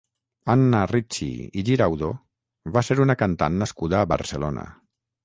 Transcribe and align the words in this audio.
Anna 0.51 0.79
Ricci 0.91 1.27
i 1.61 1.63
Giraudo 1.67 2.09
va 2.79 2.83
ser 2.87 2.97
una 3.05 3.17
cantant 3.23 3.61
nascuda 3.65 4.01
a 4.01 4.09
Barcelona. 4.15 4.65